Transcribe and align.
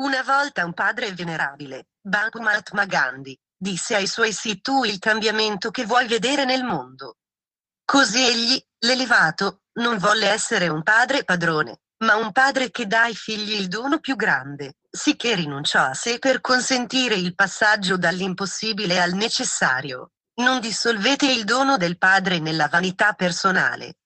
Una 0.00 0.22
volta 0.22 0.64
un 0.64 0.72
padre 0.72 1.12
venerabile, 1.12 1.88
Bapu 2.00 2.40
Mahatma 2.40 2.86
Gandhi, 2.86 3.38
disse 3.54 3.94
ai 3.94 4.06
suoi 4.06 4.32
sì 4.32 4.62
tu 4.62 4.84
il 4.84 4.98
cambiamento 4.98 5.70
che 5.70 5.84
vuoi 5.84 6.06
vedere 6.06 6.46
nel 6.46 6.64
mondo. 6.64 7.18
Così 7.84 8.26
egli, 8.26 8.64
l'elevato, 8.86 9.64
non 9.74 9.98
volle 9.98 10.28
essere 10.28 10.68
un 10.68 10.82
padre 10.82 11.24
padrone, 11.24 11.80
ma 12.04 12.16
un 12.16 12.32
padre 12.32 12.70
che 12.70 12.86
dà 12.86 13.02
ai 13.02 13.14
figli 13.14 13.52
il 13.52 13.68
dono 13.68 14.00
più 14.00 14.16
grande, 14.16 14.76
sicché 14.90 15.34
rinunciò 15.34 15.82
a 15.82 15.94
sé 15.94 16.18
per 16.18 16.40
consentire 16.40 17.14
il 17.14 17.34
passaggio 17.34 17.98
dall'impossibile 17.98 18.98
al 18.98 19.12
necessario. 19.12 20.12
Non 20.36 20.58
dissolvete 20.58 21.30
il 21.30 21.44
dono 21.44 21.76
del 21.76 21.98
padre 21.98 22.38
nella 22.38 22.68
vanità 22.68 23.12
personale. 23.12 23.96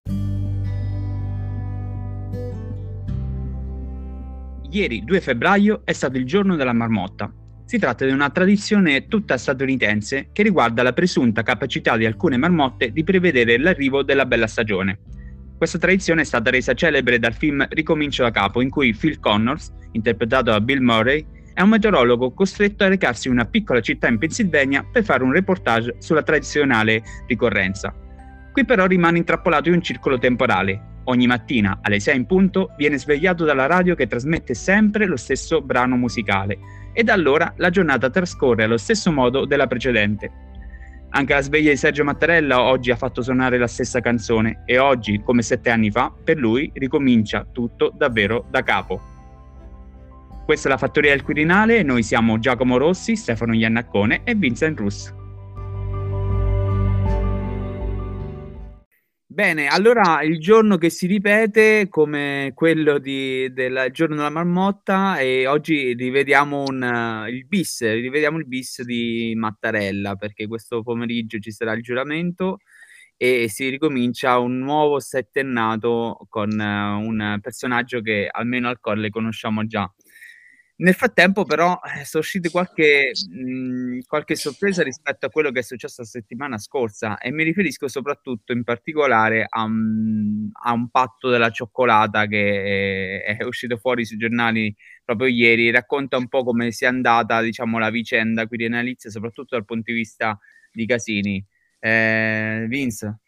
Ieri, 4.77 5.05
2 5.05 5.23
febbraio, 5.23 5.81
è 5.87 5.93
stato 5.93 6.19
il 6.19 6.27
giorno 6.27 6.55
della 6.55 6.75
marmotta. 6.75 7.33
Si 7.65 7.79
tratta 7.79 8.05
di 8.05 8.13
una 8.13 8.29
tradizione 8.29 9.07
tutta 9.09 9.39
statunitense 9.39 10.29
che 10.33 10.43
riguarda 10.43 10.83
la 10.83 10.93
presunta 10.93 11.43
capacità 11.43 11.97
di 11.97 12.05
alcune 12.05 12.37
marmotte 12.37 12.93
di 12.93 13.03
prevedere 13.03 13.57
l'arrivo 13.57 14.03
della 14.03 14.27
bella 14.27 14.47
stagione. 14.47 14.99
Questa 15.57 15.79
tradizione 15.79 16.21
è 16.21 16.25
stata 16.25 16.51
resa 16.51 16.75
celebre 16.75 17.19
dal 17.19 17.33
film 17.33 17.67
Ricomincio 17.71 18.23
da 18.23 18.31
capo, 18.31 18.61
in 18.61 18.69
cui 18.69 18.95
Phil 18.95 19.19
Connors, 19.19 19.73
interpretato 19.93 20.51
da 20.51 20.61
Bill 20.61 20.83
Murray, 20.83 21.25
è 21.55 21.63
un 21.63 21.71
meteorologo 21.71 22.35
costretto 22.35 22.85
a 22.85 22.89
recarsi 22.89 23.29
in 23.29 23.33
una 23.33 23.47
piccola 23.47 23.81
città 23.81 24.09
in 24.09 24.19
Pennsylvania 24.19 24.85
per 24.85 25.05
fare 25.05 25.23
un 25.23 25.33
reportage 25.33 25.95
sulla 26.01 26.23
tradizionale 26.23 27.03
ricorrenza. 27.27 27.95
Qui 28.53 28.63
però 28.67 28.85
rimane 28.85 29.17
intrappolato 29.17 29.71
in 29.71 29.77
un 29.77 29.83
circolo 29.83 30.19
temporale. 30.19 30.96
Ogni 31.09 31.27
mattina 31.27 31.79
alle 31.83 32.01
6 32.01 32.17
in 32.17 32.27
punto 32.27 32.71
viene 32.77 32.99
svegliato 32.99 33.45
dalla 33.45 33.67
radio 33.67 33.95
che 33.95 34.07
trasmette 34.07 34.55
sempre 34.55 35.07
lo 35.07 35.17
stesso 35.17 35.61
brano 35.61 35.97
musicale 35.97 36.59
e 36.93 37.05
da 37.05 37.13
allora 37.13 37.53
la 37.57 37.71
giornata 37.71 38.11
trascorre 38.11 38.65
allo 38.65 38.77
stesso 38.77 39.13
modo 39.13 39.45
della 39.45 39.67
precedente. 39.67 40.31
Anche 41.11 41.33
la 41.33 41.41
sveglia 41.43 41.71
di 41.71 41.77
Sergio 41.77 42.03
Mattarella 42.03 42.61
oggi 42.61 42.91
ha 42.91 42.97
fatto 42.97 43.23
suonare 43.23 43.57
la 43.57 43.69
stessa 43.69 44.01
canzone 44.01 44.63
e 44.67 44.79
oggi, 44.79 45.23
come 45.23 45.43
sette 45.43 45.71
anni 45.71 45.91
fa, 45.91 46.13
per 46.25 46.39
lui 46.39 46.71
ricomincia 46.75 47.47
tutto 47.53 47.93
davvero 47.97 48.45
da 48.51 48.63
capo. 48.63 49.15
Questa 50.45 50.69
è 50.69 50.71
la 50.71 50.79
Fattoria 50.79 51.11
del 51.11 51.23
Quirinale 51.23 51.83
noi 51.83 52.03
siamo 52.03 52.39
Giacomo 52.39 52.79
Rossi, 52.79 53.15
Stefano 53.15 53.55
Iannaccone 53.55 54.23
e 54.25 54.35
Vincent 54.35 54.79
Russ. 54.79 55.16
Bene, 59.37 59.67
allora 59.67 60.23
il 60.23 60.41
giorno 60.41 60.79
che 60.79 60.89
si 60.89 61.07
ripete 61.07 61.89
come 61.91 62.53
quello 62.55 62.97
di, 62.97 63.53
del 63.53 63.89
giorno 63.93 64.17
della 64.17 64.31
marmotta 64.31 65.19
e 65.19 65.47
oggi 65.47 65.93
rivediamo 65.93 66.63
un, 66.67 66.81
uh, 66.81 67.29
il 67.29 67.45
bis, 67.47 67.83
rivediamo 67.83 68.39
il 68.39 68.47
bis 68.47 68.81
di 68.81 69.35
Mattarella 69.37 70.17
perché 70.17 70.47
questo 70.47 70.83
pomeriggio 70.83 71.39
ci 71.39 71.51
sarà 71.51 71.75
il 71.75 71.83
giuramento 71.83 72.61
e 73.15 73.51
si 73.51 73.69
ricomincia 73.69 74.39
un 74.39 74.57
nuovo 74.57 75.01
settennato 75.01 76.17
con 76.31 76.49
uh, 76.59 77.07
un 77.07 77.39
personaggio 77.43 78.01
che 78.01 78.29
almeno 78.31 78.71
al 78.71 78.81
Colle 78.81 79.11
conosciamo 79.11 79.67
già. 79.67 79.87
Nel 80.79 80.93
frattempo, 80.93 81.45
però, 81.45 81.81
eh, 81.99 82.05
sono 82.05 82.23
uscite 82.23 82.51
qualche, 82.51 83.13
mh, 83.31 84.01
qualche 84.07 84.35
sorpresa 84.37 84.83
rispetto 84.83 85.25
a 85.25 85.31
quello 85.31 85.51
che 85.51 85.61
è 85.61 85.63
successo 85.63 86.03
la 86.03 86.07
settimana 86.07 86.59
scorsa 86.59 87.17
e 87.17 87.33
mi 87.33 87.45
riferisco 87.45 87.89
soprattutto 87.89 88.53
in 88.53 88.63
particolare 88.63 89.47
a, 89.49 89.63
a 89.63 90.73
un 90.73 90.89
patto 90.91 91.31
della 91.31 91.49
cioccolata 91.49 92.27
che 92.27 93.23
è, 93.25 93.39
è, 93.39 93.45
uscito 93.45 93.79
fuori 93.79 94.05
sui 94.05 94.19
giornali 94.19 94.75
proprio 95.03 95.29
ieri. 95.29 95.71
Racconta 95.71 96.19
un 96.19 96.29
po' 96.29 96.45
come 96.45 96.71
sia 96.73 96.91
andata, 96.91 97.41
diciamo, 97.41 97.79
la 97.79 97.89
vicenda 97.89 98.47
quirinalizia, 98.47 99.09
soprattutto 99.09 99.55
dal 99.57 99.65
punto 99.65 99.91
di 99.93 99.97
vista 99.97 100.39
di 100.71 100.85
Casini. 100.85 101.43
Eh, 101.79 102.67
Vince? 102.69 103.21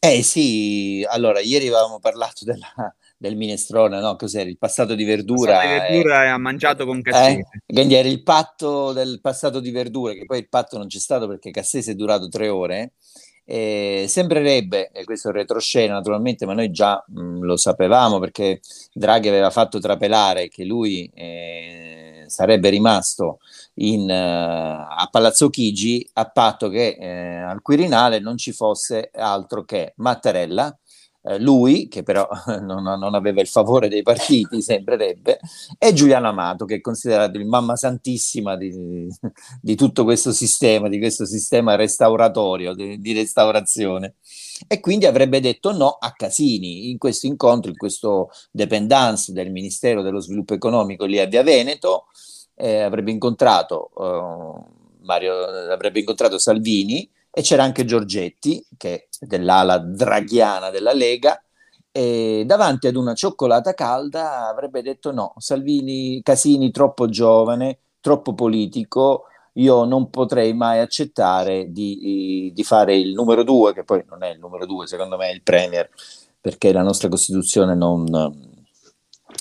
Eh 0.00 0.22
sì, 0.22 1.04
allora, 1.08 1.40
ieri 1.40 1.66
avevamo 1.66 1.98
parlato 1.98 2.44
della 2.44 2.72
del 3.18 3.36
minestrone, 3.36 4.00
no? 4.00 4.14
Cos'era? 4.14 4.48
Il 4.48 4.56
passato 4.58 4.94
di 4.94 5.02
verdura. 5.04 5.54
Passato 5.54 5.66
di 5.66 5.92
verdura 5.92 6.24
e 6.24 6.28
ha 6.28 6.38
mangiato 6.38 6.86
con 6.86 7.02
Cassese. 7.02 7.38
Eh? 7.40 7.62
Quindi 7.66 7.94
era 7.94 8.08
il 8.08 8.22
patto 8.22 8.92
del 8.92 9.20
passato 9.20 9.58
di 9.58 9.72
verdura, 9.72 10.12
che 10.12 10.24
poi 10.24 10.38
il 10.38 10.48
patto 10.48 10.78
non 10.78 10.86
c'è 10.86 11.00
stato 11.00 11.26
perché 11.26 11.50
Cassese 11.50 11.92
è 11.92 11.94
durato 11.94 12.28
tre 12.28 12.48
ore. 12.48 12.92
Eh, 13.50 14.04
sembrerebbe, 14.08 14.90
e 14.92 15.04
questo 15.04 15.30
è 15.30 15.32
retroscena 15.32 15.94
naturalmente, 15.94 16.44
ma 16.44 16.52
noi 16.52 16.70
già 16.70 17.02
mh, 17.06 17.40
lo 17.40 17.56
sapevamo 17.56 18.18
perché 18.18 18.60
Draghi 18.92 19.28
aveva 19.28 19.48
fatto 19.48 19.78
trapelare 19.78 20.48
che 20.48 20.64
lui 20.64 21.10
eh, 21.14 22.24
sarebbe 22.26 22.68
rimasto 22.68 23.38
in, 23.76 24.02
uh, 24.02 24.12
a 24.12 25.08
Palazzo 25.10 25.48
Chigi 25.48 26.06
a 26.12 26.26
patto 26.26 26.68
che 26.68 26.98
eh, 27.00 27.36
al 27.38 27.62
Quirinale 27.62 28.18
non 28.18 28.36
ci 28.36 28.52
fosse 28.52 29.08
altro 29.14 29.64
che 29.64 29.94
Mattarella, 29.96 30.78
eh, 31.28 31.38
lui, 31.38 31.88
che 31.88 32.02
però 32.02 32.26
non, 32.60 32.82
non, 32.82 33.14
aveva 33.14 33.42
il 33.42 33.46
favore 33.46 33.88
dei 33.88 34.02
partiti, 34.02 34.62
sembrerebbe, 34.62 35.38
e 35.78 35.92
Giuliano 35.92 36.28
Amato, 36.28 36.64
che 36.64 36.76
è 36.76 36.80
considerato 36.80 37.36
il 37.36 37.46
mamma 37.46 37.76
santissima 37.76 38.56
di, 38.56 39.06
di 39.60 39.76
tutto 39.76 40.04
questo 40.04 40.32
sistema, 40.32 40.88
di 40.88 40.98
questo 40.98 41.26
sistema 41.26 41.74
restauratorio, 41.74 42.72
di, 42.74 42.98
di, 42.98 43.12
restaurazione. 43.12 44.14
E 44.66 44.80
quindi 44.80 45.06
avrebbe 45.06 45.40
detto 45.40 45.72
no 45.72 45.98
a 46.00 46.12
Casini 46.12 46.90
in 46.90 46.98
questo 46.98 47.26
incontro, 47.26 47.70
in 47.70 47.76
questo 47.76 48.30
dependance 48.50 49.32
del 49.32 49.50
Ministero 49.50 50.02
dello 50.02 50.20
Sviluppo 50.20 50.54
Economico 50.54 51.04
lì 51.04 51.18
a 51.20 51.26
Via 51.26 51.42
Veneto, 51.42 52.06
eh, 52.54 52.80
avrebbe 52.80 53.10
incontrato 53.10 53.90
eh, 53.98 55.04
Mario, 55.04 55.44
avrebbe 55.70 56.00
incontrato 56.00 56.38
Salvini 56.38 57.08
e 57.38 57.42
c'era 57.42 57.62
anche 57.62 57.84
Giorgetti, 57.84 58.66
che 58.76 58.94
è 58.94 59.24
dell'ala 59.24 59.78
draghiana 59.78 60.70
della 60.70 60.92
Lega, 60.92 61.40
e 61.92 62.42
davanti 62.44 62.88
ad 62.88 62.96
una 62.96 63.14
cioccolata 63.14 63.74
calda 63.74 64.48
avrebbe 64.48 64.82
detto 64.82 65.12
no, 65.12 65.34
Salvini, 65.36 66.20
Casini 66.24 66.72
troppo 66.72 67.08
giovane, 67.08 67.78
troppo 68.00 68.34
politico, 68.34 69.26
io 69.52 69.84
non 69.84 70.10
potrei 70.10 70.52
mai 70.52 70.80
accettare 70.80 71.70
di, 71.70 72.50
di 72.52 72.64
fare 72.64 72.96
il 72.96 73.12
numero 73.12 73.44
due, 73.44 73.72
che 73.72 73.84
poi 73.84 74.02
non 74.08 74.24
è 74.24 74.30
il 74.30 74.40
numero 74.40 74.66
due, 74.66 74.88
secondo 74.88 75.16
me 75.16 75.28
è 75.28 75.32
il 75.32 75.42
Premier, 75.44 75.88
perché 76.40 76.72
la 76.72 76.82
nostra 76.82 77.08
Costituzione 77.08 77.76
non, 77.76 78.04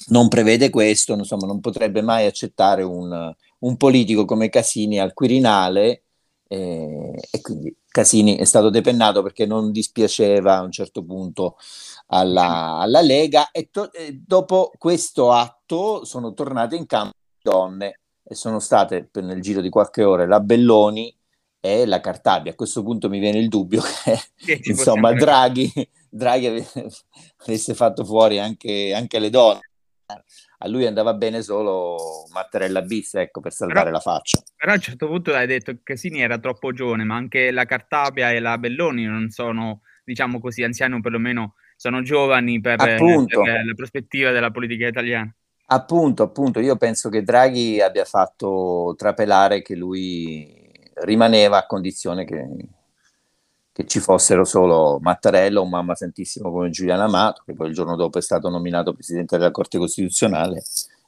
non 0.10 0.28
prevede 0.28 0.70
questo, 0.70 1.14
insomma 1.14 1.48
non 1.48 1.62
potrebbe 1.62 2.04
mai 2.04 2.28
accettare 2.28 2.84
un, 2.84 3.34
un 3.58 3.76
politico 3.76 4.26
come 4.26 4.50
Casini 4.50 5.00
al 5.00 5.14
Quirinale 5.14 6.04
eh, 6.48 7.28
e 7.32 7.42
quindi 7.42 7.76
Casini 7.98 8.38
è 8.38 8.44
stato 8.44 8.70
depennato 8.70 9.24
perché 9.24 9.48
non 9.48 9.72
dispiaceva 9.72 10.58
a 10.58 10.62
un 10.62 10.72
certo 10.72 11.04
punto 11.04 11.58
alla, 12.10 12.78
alla 12.78 13.02
Lega 13.02 13.50
e, 13.50 13.70
to- 13.72 13.92
e, 13.92 14.22
dopo 14.24 14.72
questo 14.78 15.32
atto 15.32 16.06
sono 16.06 16.36
tornate 16.36 16.76
in 16.76 16.86
campo 16.86 17.16
le 17.18 17.52
donne 17.52 18.00
e 18.24 18.36
sono 18.36 18.60
state 18.60 19.08
per, 19.10 19.24
nel 19.24 19.42
giro 19.42 19.62
di 19.62 19.70
qualche 19.70 20.04
ora 20.04 20.28
la 20.28 20.40
Belloni 20.40 21.12
e 21.60 21.88
la 21.88 22.00
Cartabia. 22.00 22.52
A 22.52 22.56
questo 22.56 22.84
punto 22.84 23.10
mi 23.10 23.18
viene 23.18 23.40
il 23.40 23.48
dubbio 23.48 23.82
che, 23.82 24.20
che 24.36 24.62
insomma 24.70 25.12
Draghi, 25.14 25.72
Draghi 26.08 26.64
avesse 27.38 27.74
fatto 27.74 28.06
fuori 28.06 28.38
anche, 28.38 28.94
anche 28.94 29.18
le 29.18 29.32
donne 29.32 29.62
a 30.60 30.68
lui 30.68 30.86
andava 30.86 31.14
bene 31.14 31.42
solo 31.42 31.98
Mattarella 32.32 32.82
bis, 32.82 33.16
ecco, 33.16 33.42
per 33.42 33.52
salvare 33.52 33.86
però, 33.86 33.92
la 33.92 34.00
faccia. 34.00 34.42
Però 34.56 34.72
a 34.72 34.76
un 34.76 34.82
certo 34.82 35.08
punto 35.08 35.34
hai 35.34 35.48
detto 35.48 35.72
che 35.74 35.80
Casini 35.84 36.22
era 36.22 36.38
troppo 36.38 36.72
giovane, 36.72 37.04
ma 37.04 37.16
anche 37.16 37.52
la 37.52 37.66
Cartabia 37.66 38.32
e 38.32 38.40
la 38.40 38.58
Belloni 38.58 39.04
non 39.04 39.30
sono, 39.30 39.82
diciamo 40.04 40.40
così, 40.40 40.64
anziani 40.64 40.96
o 40.96 41.02
perlomeno 41.02 41.56
sono 41.76 42.02
giovani 42.02 42.60
per, 42.60 42.78
per 42.78 43.02
la 43.02 43.74
prospettiva 43.76 44.32
della 44.32 44.52
politica 44.52 44.88
italiana. 44.88 45.34
Appunto, 45.70 46.24
appunto, 46.24 46.62
io 46.62 46.78
penso 46.78 47.10
che 47.10 47.24
Draghi 47.24 47.82
abbia 47.82 48.06
fatto 48.06 48.96
trapelare 48.98 49.62
che 49.62 49.76
lui 49.76 50.66
rimaneva 51.02 51.58
a 51.58 51.66
condizione 51.66 52.24
che 52.24 52.48
che 53.78 53.86
ci 53.86 54.00
fossero 54.00 54.44
solo 54.44 54.98
Mattarella 55.00 55.60
o 55.60 55.66
mamma 55.68 55.94
santissimo 55.94 56.50
come 56.50 56.72
Giuliano 56.72 57.04
Amato, 57.04 57.44
che 57.46 57.54
poi 57.54 57.68
il 57.68 57.76
giorno 57.76 57.96
dopo 57.96 58.18
è 58.18 58.24
stato 58.24 58.50
nominato 58.50 58.96
Presidente 58.96 59.38
della 59.38 59.52
Corte 59.52 59.78
Costituzionale 59.78 60.64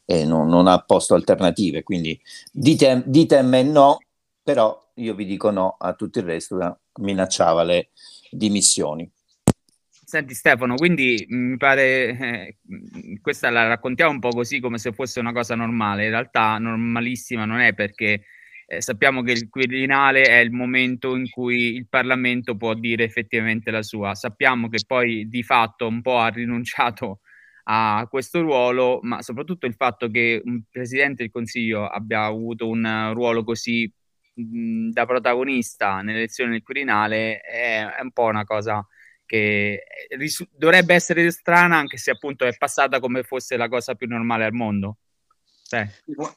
e 0.06 0.24
non, 0.24 0.48
non 0.48 0.68
ha 0.68 0.78
posto 0.78 1.16
alternative. 1.16 1.82
Quindi 1.82 2.22
dite, 2.52 3.02
dite 3.08 3.38
a 3.40 3.42
me 3.42 3.64
no, 3.64 3.98
però 4.44 4.88
io 4.94 5.16
vi 5.16 5.26
dico 5.26 5.50
no 5.50 5.78
a 5.80 5.94
tutto 5.94 6.20
il 6.20 6.26
resto, 6.26 6.82
minacciava 7.00 7.64
le 7.64 7.90
dimissioni. 8.30 9.10
Senti 10.06 10.36
Stefano, 10.36 10.76
quindi 10.76 11.26
mi 11.30 11.58
pare, 11.58 12.18
eh, 12.20 12.58
questa 13.20 13.50
la 13.50 13.66
raccontiamo 13.68 14.12
un 14.12 14.20
po' 14.20 14.30
così 14.30 14.60
come 14.60 14.78
se 14.78 14.92
fosse 14.92 15.20
una 15.20 15.34
cosa 15.34 15.56
normale, 15.56 16.04
in 16.04 16.12
realtà 16.12 16.60
normalissima 16.60 17.46
non 17.46 17.62
è 17.62 17.74
perché 17.74 18.26
eh, 18.72 18.82
sappiamo 18.82 19.24
che 19.24 19.32
il 19.32 19.50
Quirinale 19.50 20.22
è 20.22 20.38
il 20.38 20.52
momento 20.52 21.16
in 21.16 21.28
cui 21.30 21.74
il 21.76 21.88
Parlamento 21.88 22.56
può 22.56 22.76
dire 22.76 23.04
effettivamente 23.04 23.72
la 23.72 23.82
sua. 23.82 24.14
Sappiamo 24.14 24.70
che 24.70 24.80
poi 24.86 25.28
di 25.28 25.42
fatto 25.42 25.88
un 25.88 26.02
po' 26.04 26.20
ha 26.20 26.28
rinunciato 26.28 27.22
a 27.64 28.06
questo 28.10 28.42
ruolo, 28.42 29.00
ma 29.02 29.24
soprattutto 29.24 29.66
il 29.66 29.74
fatto 29.74 30.10
che 30.12 30.40
un 30.46 30.62
presidente 30.70 31.24
del 31.24 31.32
Consiglio 31.32 31.88
abbia 31.88 32.26
avuto 32.26 32.68
un 32.70 33.12
ruolo 33.14 33.44
così 33.44 33.92
mh, 34.36 34.90
da 34.92 35.06
protagonista 35.08 36.02
nell'elezione 36.02 36.52
del 36.52 36.64
Quirinale 36.64 37.40
è, 37.40 37.86
è 37.86 38.02
un 38.02 38.12
po' 38.12 38.26
una 38.26 38.44
cosa 38.44 38.86
che 39.26 39.84
risu- 40.18 40.50
dovrebbe 40.56 40.94
essere 40.94 41.30
strana 41.32 41.78
anche 41.78 41.98
se 41.98 42.12
appunto 42.12 42.46
è 42.46 42.56
passata 42.58 43.00
come 43.00 43.24
fosse 43.24 43.58
la 43.58 43.68
cosa 43.68 43.96
più 43.96 44.08
normale 44.08 44.46
al 44.46 44.54
mondo. 44.54 44.98
Eh. 45.72 45.88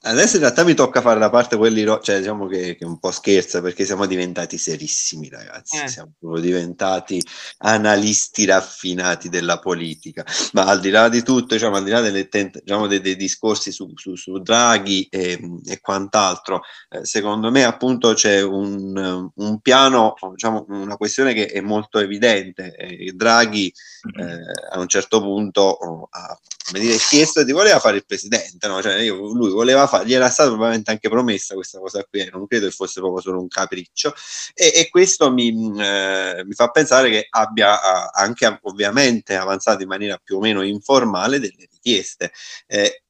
Adesso 0.02 0.36
in 0.36 0.42
realtà 0.42 0.62
mi 0.62 0.74
tocca 0.74 1.00
fare 1.00 1.18
la 1.18 1.30
parte 1.30 1.56
quelli, 1.56 1.84
cioè 2.02 2.18
diciamo 2.18 2.46
che, 2.46 2.76
che 2.76 2.84
un 2.84 2.98
po' 2.98 3.10
scherza 3.10 3.62
perché 3.62 3.84
siamo 3.84 4.04
diventati 4.04 4.58
serissimi 4.58 5.28
ragazzi, 5.30 5.78
eh. 5.78 5.88
siamo 5.88 6.12
diventati 6.38 7.22
analisti 7.58 8.44
raffinati 8.44 9.30
della 9.30 9.58
politica, 9.58 10.24
ma 10.52 10.66
al 10.66 10.80
di 10.80 10.90
là 10.90 11.08
di 11.08 11.22
tutto, 11.22 11.54
diciamo, 11.54 11.76
al 11.76 11.84
di 11.84 11.90
là 11.90 12.00
delle, 12.00 12.28
diciamo, 12.30 12.86
dei, 12.86 13.00
dei, 13.00 13.16
discorsi 13.16 13.72
su, 13.72 13.90
su, 13.94 14.16
su 14.16 14.38
Draghi 14.38 15.06
e, 15.10 15.40
e 15.64 15.80
quant'altro, 15.80 16.62
eh, 16.90 17.04
secondo 17.04 17.50
me 17.50 17.64
appunto 17.64 18.12
c'è 18.12 18.42
un, 18.42 19.30
un, 19.34 19.60
piano, 19.60 20.14
diciamo, 20.32 20.66
una 20.68 20.96
questione 20.96 21.32
che 21.32 21.46
è 21.46 21.60
molto 21.60 21.98
evidente, 21.98 22.74
eh, 22.76 23.12
Draghi 23.14 23.72
mm-hmm. 24.18 24.42
a 24.72 24.78
un 24.78 24.88
certo 24.88 25.20
punto 25.20 26.08
ha 26.10 26.38
dire, 26.70 26.96
chiesto 26.96 27.42
di 27.42 27.52
voleva 27.52 27.78
fare 27.80 27.96
il 27.96 28.06
presidente, 28.06 28.68
no? 28.68 28.80
cioè, 28.80 29.00
io 29.00 29.16
lui 29.32 29.50
voleva 29.50 29.86
fare, 29.86 30.06
gli 30.06 30.14
era 30.14 30.28
stata 30.28 30.48
probabilmente 30.50 30.90
anche 30.90 31.08
promessa 31.08 31.54
questa 31.54 31.78
cosa 31.78 32.04
qui, 32.08 32.28
non 32.30 32.46
credo 32.46 32.66
che 32.66 32.72
fosse 32.72 33.00
proprio 33.00 33.20
solo 33.20 33.40
un 33.40 33.48
capriccio, 33.48 34.14
e, 34.54 34.72
e 34.74 34.88
questo 34.88 35.32
mi, 35.32 35.48
eh, 35.48 36.42
mi, 36.44 36.54
fa 36.54 36.68
pensare 36.68 37.10
che 37.10 37.26
abbia 37.30 38.12
anche 38.12 38.58
ovviamente 38.62 39.34
avanzato 39.34 39.82
in 39.82 39.88
maniera 39.88 40.20
più 40.22 40.36
o 40.36 40.40
meno 40.40 40.62
informale 40.62 41.38
delle 41.40 41.68
richieste. 41.70 42.32
Eh, 42.66 43.02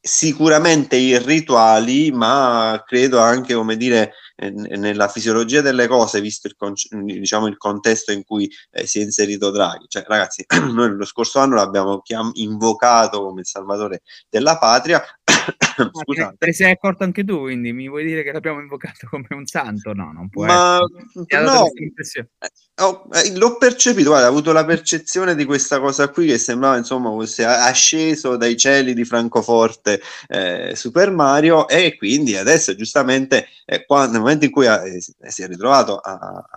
sicuramente 0.00 0.96
irrituali, 0.96 2.10
ma 2.10 2.82
credo 2.86 3.18
anche, 3.18 3.54
come 3.54 3.76
dire, 3.76 4.14
nella 4.48 5.08
fisiologia 5.08 5.60
delle 5.60 5.86
cose, 5.86 6.20
visto 6.20 6.48
il, 6.48 6.56
diciamo, 7.04 7.46
il 7.46 7.56
contesto 7.56 8.12
in 8.12 8.24
cui 8.24 8.50
eh, 8.70 8.86
si 8.86 9.00
è 9.00 9.02
inserito 9.02 9.50
Draghi. 9.50 9.86
Cioè, 9.88 10.04
ragazzi, 10.06 10.44
noi 10.72 10.96
lo 10.96 11.04
scorso 11.04 11.38
anno 11.38 11.56
l'abbiamo 11.56 12.00
chiam- 12.00 12.32
invocato 12.34 13.22
come 13.22 13.40
il 13.40 13.46
salvatore 13.46 14.02
della 14.28 14.58
patria. 14.58 15.02
Scusate. 15.90 16.36
Te, 16.38 16.52
sei 16.52 16.72
accorto 16.72 17.04
anche 17.04 17.24
tu, 17.24 17.40
quindi 17.40 17.72
mi 17.72 17.88
vuoi 17.88 18.04
dire 18.04 18.22
che 18.22 18.32
l'abbiamo 18.32 18.60
invocato 18.60 19.06
come 19.08 19.26
un 19.30 19.46
santo? 19.46 19.92
No, 19.92 20.12
non 20.12 20.28
può 20.28 20.44
Ma, 20.44 20.78
essere. 21.26 21.44
No, 21.44 21.66
eh, 21.66 22.82
oh, 22.82 23.08
eh, 23.12 23.36
l'ho 23.36 23.56
percepito, 23.56 24.10
guarda, 24.10 24.26
ho 24.26 24.30
avuto 24.30 24.52
la 24.52 24.64
percezione 24.64 25.34
di 25.34 25.44
questa 25.44 25.80
cosa 25.80 26.08
qui 26.08 26.26
che 26.26 26.38
sembrava 26.38 26.76
insomma 26.76 27.10
fosse 27.10 27.44
asceso 27.44 28.36
dai 28.36 28.56
cieli 28.56 28.94
di 28.94 29.04
Francoforte 29.04 30.00
eh, 30.28 30.72
Super 30.74 31.10
Mario 31.10 31.68
e 31.68 31.96
quindi 31.96 32.36
adesso 32.36 32.74
giustamente 32.74 33.48
eh, 33.64 33.84
quando, 33.86 34.20
momento 34.30 34.44
in 34.44 34.50
cui 34.50 34.66
ha, 34.66 34.86
eh, 34.86 35.00
si 35.00 35.42
è 35.42 35.46
ritrovato 35.46 35.98
a, 35.98 36.12
a, 36.12 36.48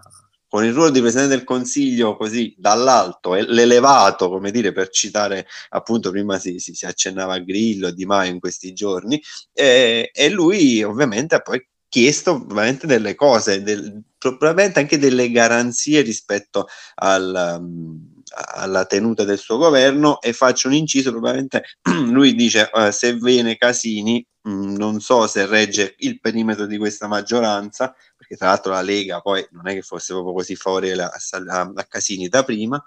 con 0.47 0.63
il 0.63 0.73
ruolo 0.73 0.91
di 0.91 1.01
Presidente 1.01 1.35
del 1.35 1.43
Consiglio 1.43 2.15
così 2.15 2.53
dall'alto, 2.57 3.33
l'elevato, 3.33 4.29
come 4.29 4.51
dire, 4.51 4.71
per 4.71 4.89
citare 4.89 5.47
appunto 5.69 6.11
prima 6.11 6.37
si, 6.37 6.59
si, 6.59 6.75
si 6.75 6.85
accennava 6.85 7.33
a 7.33 7.39
Grillo, 7.39 7.89
Di 7.89 8.05
Maio 8.05 8.31
in 8.31 8.39
questi 8.39 8.71
giorni, 8.73 9.21
e, 9.51 10.11
e 10.13 10.29
lui 10.29 10.83
ovviamente 10.83 11.35
ha 11.35 11.39
poi 11.39 11.65
chiesto 11.89 12.33
ovviamente 12.33 12.85
delle 12.85 13.15
cose, 13.15 13.63
del, 13.63 14.03
probabilmente 14.17 14.79
anche 14.79 14.99
delle 14.99 15.31
garanzie 15.31 16.01
rispetto 16.01 16.67
al... 16.95 17.57
Um, 17.59 18.12
alla 18.55 18.85
tenuta 18.85 19.23
del 19.23 19.37
suo 19.37 19.57
governo 19.57 20.21
e 20.21 20.33
faccio 20.33 20.67
un 20.67 20.73
inciso, 20.73 21.11
probabilmente 21.11 21.63
lui 22.09 22.35
dice 22.35 22.69
uh, 22.73 22.89
se 22.91 23.15
viene 23.15 23.57
Casini 23.57 24.25
mh, 24.41 24.51
mm, 24.51 24.75
non 24.75 24.99
so 24.99 25.27
se 25.27 25.45
regge 25.45 25.95
il 25.99 26.19
perimetro 26.19 26.65
di 26.65 26.77
questa 26.77 27.07
maggioranza, 27.07 27.95
perché 28.15 28.35
tra 28.35 28.47
l'altro 28.47 28.73
la 28.73 28.81
Lega 28.81 29.21
poi 29.21 29.45
non 29.51 29.67
è 29.67 29.73
che 29.73 29.81
fosse 29.81 30.13
proprio 30.13 30.33
così 30.33 30.55
favorevole 30.55 31.03
a, 31.03 31.11
a, 31.11 31.71
a 31.75 31.83
Casini 31.85 32.27
da 32.27 32.43
prima, 32.43 32.83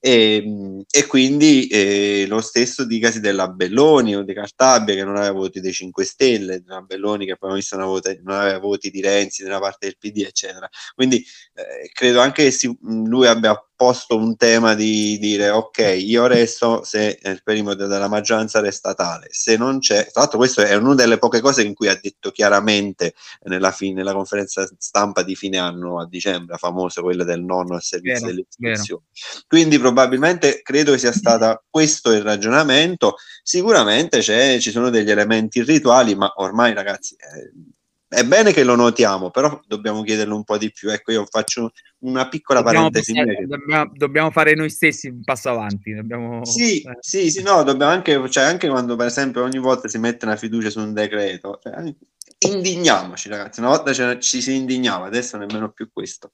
e, 0.00 0.36
ehm, 0.36 0.82
e, 0.90 1.06
quindi 1.06 1.66
eh, 1.66 2.24
lo 2.28 2.40
stesso 2.40 2.84
dicasi 2.84 3.20
della 3.20 3.48
Belloni 3.48 4.14
o 4.16 4.22
di 4.22 4.32
Cartabia 4.32 4.94
che 4.94 5.04
non 5.04 5.16
aveva 5.16 5.32
voti 5.32 5.60
dei 5.60 5.72
5 5.72 6.04
Stelle, 6.04 6.62
della 6.62 6.82
Belloni 6.82 7.26
che 7.26 7.36
poi 7.36 7.62
non, 7.70 8.00
non 8.22 8.36
aveva 8.36 8.58
voti 8.58 8.90
di 8.90 9.00
Renzi 9.00 9.42
nella 9.42 9.58
parte 9.58 9.86
del 9.86 9.96
PD, 9.98 10.18
eccetera. 10.26 10.68
Quindi 10.94 11.16
eh, 11.54 11.90
credo 11.92 12.20
anche 12.20 12.44
che 12.44 12.50
si, 12.50 12.76
lui 12.80 13.26
abbia 13.26 13.60
posto 13.78 14.16
un 14.16 14.36
tema 14.36 14.74
di 14.74 15.18
dire 15.20 15.50
ok, 15.50 15.98
io 16.00 16.26
resto 16.26 16.82
se 16.82 17.20
il 17.22 17.42
perimetro 17.44 17.86
della 17.86 18.08
maggioranza 18.08 18.58
resta 18.58 18.92
tale, 18.92 19.28
se 19.30 19.56
non 19.56 19.78
c'è, 19.78 20.10
tra 20.10 20.22
l'altro 20.22 20.38
questo 20.38 20.62
è 20.62 20.74
una 20.74 20.96
delle 20.96 21.16
poche 21.18 21.40
cose 21.40 21.62
in 21.62 21.74
cui 21.74 21.86
ha 21.86 21.96
detto 21.96 22.32
chiaramente 22.32 23.14
nella, 23.42 23.70
fine, 23.70 23.94
nella 23.94 24.12
conferenza 24.12 24.68
stampa 24.78 25.22
di 25.22 25.36
fine 25.36 25.58
anno 25.58 26.00
a 26.00 26.08
dicembre, 26.08 26.56
famosa 26.56 27.02
quella 27.02 27.22
del 27.22 27.44
nonno 27.44 27.76
al 27.76 27.82
servizio 27.82 28.26
vero, 28.26 28.26
delle 28.26 28.46
istituzioni. 28.48 29.02
Quindi 29.46 29.78
probabilmente 29.78 30.60
credo 30.60 30.90
che 30.90 30.98
sia 30.98 31.12
stato 31.12 31.62
questo 31.70 32.10
il 32.10 32.22
ragionamento, 32.22 33.14
sicuramente 33.44 34.20
ci 34.22 34.70
sono 34.72 34.90
degli 34.90 35.10
elementi 35.10 35.62
rituali, 35.62 36.16
ma 36.16 36.32
ormai 36.34 36.74
ragazzi... 36.74 37.14
Eh, 37.14 37.76
è 38.08 38.24
bene 38.24 38.52
che 38.52 38.64
lo 38.64 38.74
notiamo, 38.74 39.30
però 39.30 39.60
dobbiamo 39.66 40.02
chiederlo 40.02 40.34
un 40.34 40.44
po' 40.44 40.56
di 40.56 40.72
più. 40.72 40.90
Ecco, 40.90 41.12
io 41.12 41.26
faccio 41.28 41.72
una 41.98 42.26
piccola 42.28 42.62
dobbiamo 42.62 42.88
parentesi. 42.88 43.12
Passare, 43.12 43.46
dobbiamo, 43.46 43.90
dobbiamo, 43.94 44.30
fare 44.30 44.54
noi 44.54 44.70
stessi 44.70 45.08
un 45.08 45.22
passo 45.22 45.50
avanti. 45.50 45.94
Dobbiamo... 45.94 46.42
Sì, 46.44 46.80
eh. 46.80 46.96
sì, 47.00 47.30
sì, 47.30 47.42
no, 47.42 47.62
dobbiamo 47.62 47.92
anche, 47.92 48.30
cioè 48.30 48.44
anche 48.44 48.68
quando 48.68 48.96
per 48.96 49.06
esempio 49.06 49.42
ogni 49.42 49.58
volta 49.58 49.88
si 49.88 49.98
mette 49.98 50.24
una 50.24 50.36
fiducia 50.36 50.70
su 50.70 50.80
un 50.80 50.94
decreto, 50.94 51.58
cioè, 51.62 51.94
indigniamoci 52.38 53.28
ragazzi, 53.28 53.60
una 53.60 53.70
volta 53.70 54.18
ci 54.18 54.40
si 54.40 54.54
indignava, 54.54 55.06
adesso 55.06 55.36
nemmeno 55.36 55.70
più 55.70 55.90
questo. 55.92 56.32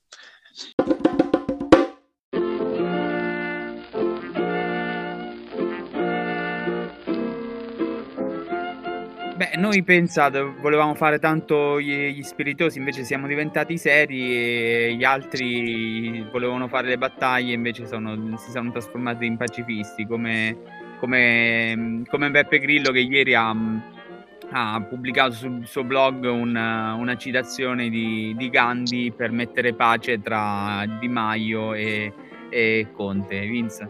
Noi 9.57 9.83
pensate, 9.83 10.41
volevamo 10.41 10.95
fare 10.95 11.19
tanto 11.19 11.81
gli, 11.81 12.09
gli, 12.09 12.23
spiritosi, 12.23 12.79
invece 12.79 13.05
siamo 13.05 13.27
diventati 13.27 13.77
seri 13.79 14.37
e 14.37 14.95
gli 14.97 15.05
altri 15.05 16.27
volevano 16.31 16.69
fare 16.69 16.89
le 16.89 16.99
battaglie, 16.99 17.53
invece 17.53 17.87
sono, 17.87 18.37
si 18.39 18.51
sono 18.51 18.71
trasformati 18.71 19.27
in 19.27 19.37
pacifisti, 19.37 20.07
come, 20.07 20.57
come, 20.99 22.03
come 22.09 22.31
Beppe 22.31 22.59
Grillo 22.59 22.91
che 22.91 23.01
ieri 23.01 23.35
ha, 23.35 23.55
ha 24.51 24.81
pubblicato 24.89 25.33
sul 25.33 25.67
suo 25.67 25.85
blog 25.85 26.25
una, 26.25 26.95
una 26.95 27.17
citazione 27.17 27.89
di, 27.89 28.35
di, 28.37 28.51
Gandhi 28.51 29.13
per 29.17 29.31
mettere 29.31 29.75
pace 29.75 30.21
tra 30.21 30.85
Di 30.99 31.09
Maio 31.09 31.75
e, 31.75 32.13
e 32.51 32.89
Conte. 32.93 33.41
Vince? 33.47 33.89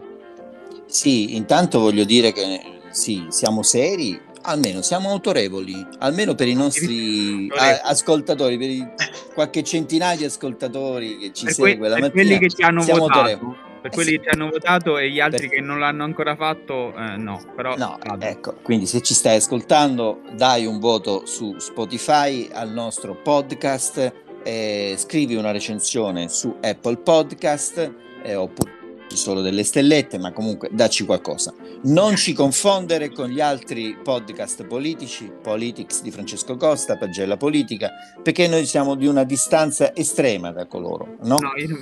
Sì, 0.85 1.35
intanto 1.35 1.79
voglio 1.79 2.03
dire 2.03 2.31
che 2.31 2.59
sì, 2.89 3.25
siamo 3.29 3.61
seri, 3.61 4.24
almeno 4.45 4.81
siamo 4.81 5.09
autorevoli, 5.09 5.85
almeno 5.99 6.35
per 6.35 6.47
i 6.47 6.53
nostri 6.53 7.49
a- 7.55 7.81
ascoltatori, 7.83 8.57
per 8.57 8.69
i 8.69 8.87
qualche 9.33 9.63
centinaia 9.63 10.15
di 10.15 10.25
ascoltatori 10.25 11.17
che 11.17 11.33
ci 11.33 11.45
per 11.45 11.53
segue 11.53 11.77
que- 11.77 11.89
la 11.89 11.97
mattina. 11.99 12.11
quelli 12.11 12.37
che 12.39 12.49
ci 12.49 12.61
hanno 12.61 12.81
votato. 12.83 13.03
Autorevoli. 13.03 13.55
Per 13.85 13.93
quelli 13.93 14.09
eh 14.09 14.13
sì. 14.13 14.17
che 14.19 14.23
ci 14.23 14.29
hanno 14.35 14.49
votato 14.49 14.97
e 14.97 15.11
gli 15.11 15.19
altri 15.19 15.47
per... 15.47 15.57
che 15.57 15.61
non 15.63 15.77
l'hanno 15.77 16.03
ancora 16.03 16.35
fatto, 16.35 16.91
eh, 16.95 17.17
no. 17.17 17.39
Però 17.55 17.75
no, 17.77 17.99
ecco, 18.19 18.55
quindi 18.63 18.87
se 18.87 19.01
ci 19.01 19.13
stai 19.13 19.35
ascoltando, 19.35 20.21
dai 20.35 20.65
un 20.65 20.79
voto 20.79 21.27
su 21.27 21.55
Spotify 21.59 22.49
al 22.51 22.71
nostro 22.71 23.13
podcast, 23.13 24.11
eh, 24.43 24.95
scrivi 24.97 25.35
una 25.35 25.51
recensione 25.51 26.29
su 26.29 26.55
Apple 26.61 26.97
Podcast 26.97 27.91
eh, 28.23 28.33
oppure 28.35 28.74
solo 29.13 29.41
delle 29.41 29.63
stellette, 29.63 30.17
ma 30.17 30.31
comunque 30.31 30.69
dacci 30.71 31.05
qualcosa. 31.05 31.53
Non 31.83 32.15
ci 32.15 32.33
confondere 32.33 33.11
con 33.11 33.29
gli 33.29 33.39
altri 33.39 33.97
podcast 34.01 34.65
politici, 34.65 35.31
Politics 35.41 36.01
di 36.01 36.11
Francesco 36.11 36.57
Costa, 36.57 36.97
Pagella 36.97 37.37
Politica, 37.37 37.91
perché 38.21 38.47
noi 38.47 38.65
siamo 38.65 38.95
di 38.95 39.07
una 39.07 39.23
distanza 39.23 39.95
estrema 39.95 40.51
da 40.51 40.65
coloro, 40.65 41.17
no? 41.21 41.37
No, 41.39 41.51
io... 41.55 41.77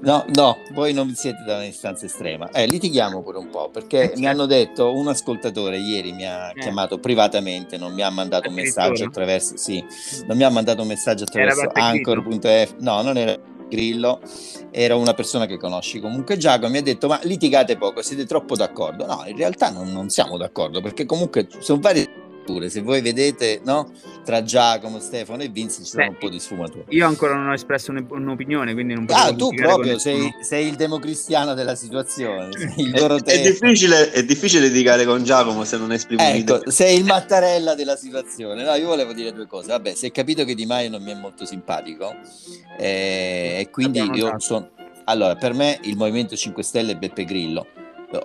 no, 0.00 0.24
no 0.34 0.56
voi 0.72 0.92
non 0.92 1.14
siete 1.14 1.42
da 1.44 1.56
una 1.56 1.64
distanza 1.64 2.06
estrema. 2.06 2.50
Eh, 2.50 2.66
litighiamo 2.66 3.22
pure 3.22 3.38
un 3.38 3.50
po', 3.50 3.70
perché 3.70 4.02
eh, 4.02 4.08
mi 4.16 4.22
certo. 4.22 4.28
hanno 4.28 4.46
detto, 4.46 4.94
un 4.94 5.08
ascoltatore 5.08 5.76
ieri 5.78 6.12
mi 6.12 6.26
ha 6.26 6.50
eh. 6.50 6.60
chiamato 6.60 6.98
privatamente, 6.98 7.76
non 7.76 7.92
mi 7.92 8.02
ha 8.02 8.10
mandato 8.10 8.48
un 8.48 8.54
messaggio 8.54 9.04
attraverso, 9.04 9.56
sì, 9.56 9.84
non 10.26 10.36
mi 10.36 10.44
ha 10.44 10.50
mandato 10.50 10.82
un 10.82 10.88
messaggio 10.88 11.24
attraverso 11.24 11.70
anchor.f, 11.72 12.74
no, 12.78 13.02
non 13.02 13.16
era 13.16 13.52
Grillo 13.68 14.20
era 14.70 14.96
una 14.96 15.14
persona 15.14 15.46
che 15.46 15.58
conosci. 15.58 16.00
Comunque 16.00 16.36
Giacomo 16.36 16.70
mi 16.70 16.78
ha 16.78 16.82
detto 16.82 17.08
ma 17.08 17.20
litigate 17.22 17.76
poco 17.76 18.02
siete 18.02 18.26
troppo 18.26 18.56
d'accordo. 18.56 19.06
No 19.06 19.24
in 19.26 19.36
realtà 19.36 19.70
non, 19.70 19.92
non 19.92 20.08
siamo 20.08 20.36
d'accordo 20.36 20.80
perché 20.80 21.06
comunque 21.06 21.48
sono 21.60 21.80
varie 21.80 22.22
pure. 22.44 22.68
Se 22.68 22.80
voi 22.80 23.00
vedete, 23.00 23.60
no? 23.64 23.90
Tra 24.24 24.42
Giacomo, 24.42 25.00
Stefano 25.00 25.42
e 25.42 25.48
Vince 25.48 25.82
ci 25.82 25.90
sono 25.90 26.04
Beh, 26.04 26.08
un 26.10 26.16
po' 26.18 26.28
di 26.28 26.38
sfumature. 26.38 26.84
Io 26.90 27.06
ancora 27.06 27.34
non 27.34 27.48
ho 27.48 27.52
espresso 27.52 27.90
un'opinione, 27.90 28.72
quindi 28.72 28.94
non 28.94 29.06
posso 29.06 29.20
Ah, 29.20 29.34
tu 29.34 29.48
proprio 29.54 29.98
sei, 29.98 30.32
sei, 30.40 30.68
il 30.68 30.76
democristiano 30.76 31.54
della 31.54 31.74
situazione. 31.74 32.50
È, 32.94 33.22
è, 33.24 33.40
difficile, 33.40 34.10
è 34.10 34.24
difficile 34.24 34.68
litigare 34.68 35.04
con 35.04 35.24
Giacomo 35.24 35.64
se 35.64 35.76
non 35.76 35.92
esprimi 35.92 36.22
ecco, 36.22 36.54
un'idea. 36.54 36.70
sei 36.70 36.98
il 36.98 37.04
Mattarella 37.04 37.74
della 37.74 37.96
situazione. 37.96 38.64
No, 38.64 38.74
io 38.74 38.86
volevo 38.86 39.12
dire 39.12 39.32
due 39.32 39.46
cose. 39.46 39.68
Vabbè, 39.68 39.94
si 39.94 40.06
è 40.06 40.10
capito 40.10 40.44
che 40.44 40.54
Di 40.54 40.66
Maio 40.66 40.90
non 40.90 41.02
mi 41.02 41.10
è 41.10 41.14
molto 41.14 41.44
simpatico 41.44 42.14
eh, 42.78 43.56
e 43.60 43.68
quindi 43.70 43.98
Abbiamo 43.98 44.32
io 44.32 44.38
sono... 44.38 44.70
Allora, 45.04 45.36
per 45.36 45.52
me 45.52 45.78
il 45.82 45.96
Movimento 45.96 46.34
5 46.36 46.62
Stelle 46.62 46.92
è 46.92 46.96
Beppe 46.96 47.24
Grillo 47.24 47.66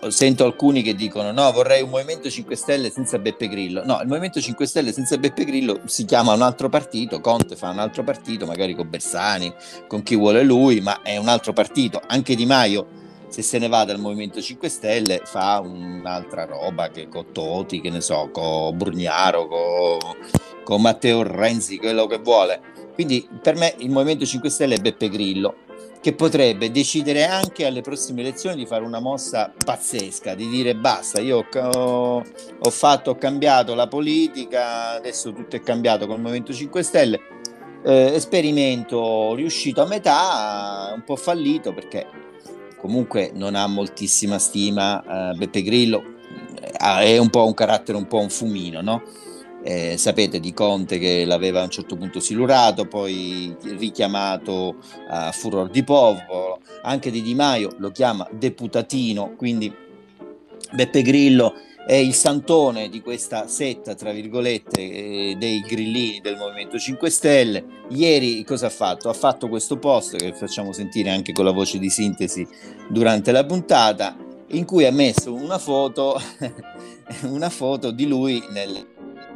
sento 0.10 0.46
alcuni 0.46 0.82
che 0.82 0.96
dicono 0.96 1.32
no 1.32 1.52
vorrei 1.52 1.82
un 1.82 1.90
Movimento 1.90 2.30
5 2.30 2.56
Stelle 2.56 2.90
senza 2.90 3.18
Beppe 3.20 3.48
Grillo. 3.48 3.84
No 3.86 4.00
il 4.02 4.08
Movimento 4.08 4.40
5 4.40 4.66
Stelle 4.66 4.92
senza 4.92 5.18
Beppe 5.18 5.46
Grillo 5.46 5.82
si 5.86 6.06
chiama 6.06 6.34
un 6.34 6.42
altro 6.42 6.70
partito 6.70 7.20
Conte 7.20 7.56
fa 7.56 7.70
un 7.70 7.80
altro 7.80 8.04
partito 8.04 8.46
magari 8.46 8.76
con 8.76 8.90
Bersani 8.90 9.54
con 9.88 10.04
chi 10.04 10.16
vuole 10.16 10.44
lui 10.44 10.82
ma 10.82 11.02
è 11.02 11.18
un 11.18 11.28
altro 11.28 11.54
partito. 11.54 12.02
Anche 12.06 12.36
Di 12.36 12.46
Maio 12.46 12.88
se 13.28 13.42
se 13.42 13.60
ne 13.60 13.68
va 13.68 13.86
dal 13.86 14.00
Movimento 14.00 14.42
5 14.42 14.70
Stelle 14.70 15.22
fa 15.24 15.60
un'altra 15.60 16.46
roba 16.46 16.90
che 16.90 17.08
con 17.08 17.32
Toti 17.32 17.82
che 17.82 17.90
ne 17.90 18.02
so 18.02 18.30
con 18.32 18.76
Brugnaro 18.76 19.48
con, 19.48 19.98
con 20.64 20.82
Matteo 20.82 21.24
Renzi 21.24 21.78
quello 21.78 22.08
che 22.08 22.18
vuole. 22.18 22.62
Quindi 22.94 23.28
per 23.42 23.56
me 23.56 23.76
il 23.78 23.90
Movimento 23.90 24.26
5 24.26 24.50
Stelle 24.50 24.76
è 24.76 24.80
Beppe 24.80 25.10
Grillo 25.10 25.56
che 26.02 26.14
potrebbe 26.14 26.72
decidere 26.72 27.26
anche 27.26 27.66
alle 27.66 27.82
prossime 27.82 28.22
elezioni 28.22 28.56
di 28.56 28.66
fare 28.66 28.84
una 28.84 29.00
mossa 29.00 29.52
pazzesca, 29.64 30.34
di 30.34 30.48
dire 30.48 30.76
basta, 30.76 31.20
io 31.20 31.46
ho, 31.54 32.24
ho 32.60 32.70
fatto, 32.70 33.12
ho 33.12 33.16
cambiato 33.16 33.76
la 33.76 33.88
politica, 33.88 34.92
adesso 34.92 35.34
tutto 35.34 35.58
è 35.58 35.62
cambiato 35.62 36.08
col 36.08 36.22
Movimento 36.22 36.54
5 36.54 36.84
Stelle, 36.84 37.20
eh, 37.84 38.14
esperimento 38.14 39.36
riuscito 39.36 39.82
a 39.82 39.88
metà, 39.88 40.92
un 40.96 41.04
po' 41.04 41.18
fallito 41.18 41.74
perché 41.74 42.08
comunque 42.78 43.32
non 43.34 43.56
ha 43.56 43.68
moltissima 43.68 44.40
stima 44.40 45.32
eh, 45.32 45.38
Beppe 45.38 45.62
Grillo, 45.62 46.04
eh, 46.62 47.14
è 47.14 47.18
un 47.18 47.30
po' 47.30 47.46
un 47.46 47.54
carattere 47.54 47.98
un 47.98 48.08
po' 48.08 48.20
un 48.20 48.30
fumino, 48.30 48.80
no? 48.80 49.04
Eh, 49.62 49.98
sapete 49.98 50.40
di 50.40 50.54
Conte 50.54 50.98
che 51.00 51.26
l'aveva 51.26 51.60
a 51.62 51.64
un 51.64 51.70
certo 51.70 51.98
punto 51.98 52.20
silurato, 52.20 52.86
poi 52.86 53.54
richiamato 53.78 54.76
a 55.10 55.32
furor 55.32 55.70
di 55.70 55.84
popolo, 55.84 56.60
anche 56.84 57.12
di 57.12 57.22
Di 57.22 57.36
Maio 57.36 57.72
lo 57.78 57.92
chiama 57.92 58.28
deputatino, 58.32 59.36
quindi 59.36 59.74
Beppe 60.72 61.02
Grillo 61.02 61.54
è 61.90 61.96
il 61.96 62.14
santone 62.14 62.88
di 62.88 63.02
questa 63.02 63.48
setta, 63.48 63.96
tra 63.96 64.12
virgolette, 64.12 64.80
eh, 64.80 65.36
dei 65.40 65.62
grillini 65.62 66.20
del 66.22 66.38
Movimento 66.38 66.78
5 66.78 67.10
Stelle. 67.10 67.66
Ieri 67.90 68.44
cosa 68.44 68.68
ha 68.68 68.70
fatto? 68.70 69.10
Ha 69.10 69.14
fatto 69.14 69.50
questo 69.50 69.78
post 69.80 70.16
che 70.16 70.34
facciamo 70.36 70.72
sentire 70.72 71.10
anche 71.10 71.34
con 71.34 71.46
la 71.46 71.52
voce 71.52 71.80
di 71.80 71.90
sintesi 71.90 72.48
durante 72.88 73.32
la 73.32 73.44
puntata, 73.44 74.16
in 74.50 74.66
cui 74.66 74.86
ha 74.86 74.92
messo 74.92 75.34
una 75.34 75.58
foto, 75.58 76.22
una 77.26 77.50
foto 77.50 77.90
di 77.90 78.06
lui 78.06 78.44
nel, 78.52 78.86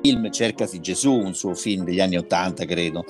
film 0.04 0.30
Cercasi 0.30 0.82
Gesù, 0.82 1.14
un 1.14 1.34
suo 1.34 1.56
film 1.56 1.86
degli 1.86 2.02
anni 2.02 2.18
Ottanta, 2.18 2.66
credo. 2.66 3.06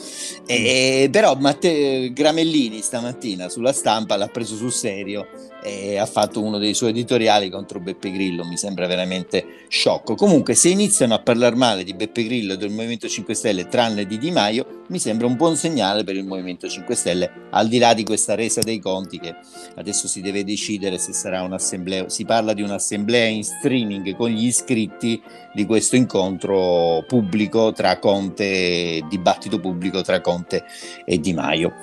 E, 0.45 1.09
però 1.11 1.35
Matte, 1.39 2.13
Gramellini 2.13 2.81
stamattina 2.81 3.49
sulla 3.49 3.73
stampa 3.73 4.15
l'ha 4.15 4.27
preso 4.27 4.55
sul 4.55 4.71
serio 4.71 5.27
e 5.63 5.97
ha 5.97 6.05
fatto 6.05 6.43
uno 6.43 6.59
dei 6.59 6.75
suoi 6.75 6.91
editoriali 6.91 7.49
contro 7.49 7.79
Beppe 7.79 8.11
Grillo, 8.11 8.45
mi 8.45 8.57
sembra 8.57 8.85
veramente 8.85 9.65
sciocco. 9.69 10.13
Comunque, 10.13 10.53
se 10.53 10.69
iniziano 10.69 11.15
a 11.15 11.19
parlare 11.19 11.55
male 11.55 11.83
di 11.83 11.95
Beppe 11.95 12.25
Grillo 12.25 12.53
e 12.53 12.57
del 12.57 12.69
Movimento 12.69 13.07
5 13.07 13.33
Stelle, 13.33 13.67
tranne 13.67 14.05
di 14.05 14.19
Di 14.19 14.29
Maio, 14.29 14.82
mi 14.93 14.99
sembra 14.99 15.25
un 15.25 15.35
buon 15.35 15.55
segnale 15.55 16.03
per 16.03 16.15
il 16.15 16.23
Movimento 16.23 16.67
5 16.67 16.93
Stelle, 16.93 17.31
al 17.49 17.67
di 17.67 17.79
là 17.79 17.95
di 17.95 18.03
questa 18.03 18.35
resa 18.35 18.61
dei 18.61 18.77
conti 18.77 19.17
che 19.17 19.33
adesso 19.77 20.07
si 20.07 20.21
deve 20.21 20.43
decidere 20.43 20.99
se 20.99 21.13
sarà 21.13 21.41
un'assemblea, 21.41 22.09
si 22.09 22.25
parla 22.25 22.53
di 22.53 22.61
un'assemblea 22.61 23.25
in 23.25 23.43
streaming 23.43 24.15
con 24.15 24.29
gli 24.29 24.45
iscritti 24.45 25.19
di 25.51 25.65
questo 25.65 25.95
incontro 25.95 27.03
pubblico 27.07 27.71
tra 27.71 27.97
Conte, 27.97 29.03
dibattito 29.09 29.59
pubblico 29.59 30.03
tra 30.03 30.21
Conte 30.21 30.63
e 31.05 31.19
Di 31.19 31.33
Maio. 31.33 31.73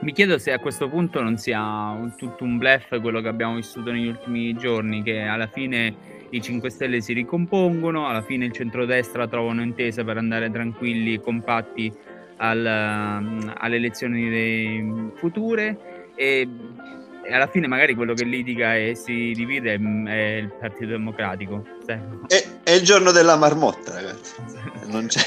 Mi 0.00 0.12
chiedo 0.12 0.36
se 0.36 0.52
a 0.52 0.58
questo 0.58 0.90
punto 0.90 1.22
non 1.22 1.38
sia 1.38 2.12
tutto 2.18 2.44
un 2.44 2.58
blef 2.58 3.00
quello 3.00 3.22
che 3.22 3.28
abbiamo 3.28 3.54
vissuto 3.54 3.90
negli 3.90 4.08
ultimi 4.08 4.52
giorni, 4.56 5.02
che 5.02 5.22
alla 5.22 5.46
fine 5.46 6.19
i 6.30 6.40
5 6.40 6.70
Stelle 6.70 7.00
si 7.00 7.12
ricompongono, 7.12 8.06
alla 8.08 8.22
fine 8.22 8.46
il 8.46 8.52
centrodestra 8.52 9.26
trova 9.26 9.50
un'intesa 9.50 10.04
per 10.04 10.16
andare 10.16 10.50
tranquilli 10.50 11.14
e 11.14 11.20
compatti 11.20 11.92
al, 12.36 12.64
alle 12.64 13.76
elezioni 13.76 15.10
future 15.14 16.12
e, 16.14 16.48
alla 17.32 17.46
fine 17.46 17.66
magari 17.66 17.94
quello 17.94 18.14
che 18.14 18.24
litiga 18.24 18.76
e 18.76 18.94
si 18.94 19.32
divide 19.34 19.74
è, 19.74 19.80
è 19.80 20.36
il 20.36 20.52
Partito 20.58 20.90
Democratico. 20.90 21.64
È, 21.86 22.46
è, 22.62 22.70
il 22.72 22.82
giorno 22.82 23.10
della 23.10 23.36
marmotta, 23.36 23.94
ragazzi. 23.94 24.34
Non 24.90 25.06
c'è... 25.06 25.22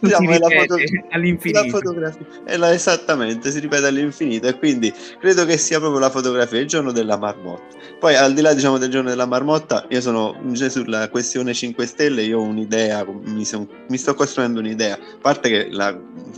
Diciamo, 0.00 0.30
la 0.30 0.48
foto... 0.48 0.74
all'infinito. 1.10 1.62
La 1.62 1.68
fotografia. 1.68 2.26
È 2.44 2.56
la, 2.56 2.72
esattamente, 2.72 3.52
si 3.52 3.60
ripete 3.60 3.86
all'infinito 3.86 4.48
e 4.48 4.58
quindi 4.58 4.92
credo 5.20 5.44
che 5.44 5.56
sia 5.56 5.78
proprio 5.78 6.00
la 6.00 6.10
fotografia, 6.10 6.58
il 6.58 6.66
giorno 6.66 6.90
della 6.90 7.16
marmotta. 7.16 7.76
Poi 8.00 8.16
al 8.16 8.32
di 8.32 8.40
là 8.40 8.52
diciamo, 8.52 8.78
del 8.78 8.90
giorno 8.90 9.10
della 9.10 9.26
marmotta, 9.26 9.86
io 9.90 10.00
sono 10.00 10.36
sulla 10.54 11.08
questione 11.08 11.54
5 11.54 11.86
Stelle, 11.86 12.22
io 12.22 12.40
ho 12.40 12.42
un'idea, 12.42 13.06
mi, 13.06 13.44
son, 13.44 13.68
mi 13.88 13.96
sto 13.96 14.14
costruendo 14.14 14.58
un'idea. 14.58 14.94
A 14.94 15.18
parte 15.20 15.48
che 15.48 15.68
la, 15.70 15.96